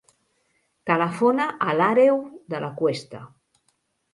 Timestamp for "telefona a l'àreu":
0.91-2.19